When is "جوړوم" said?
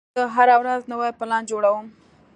1.51-1.85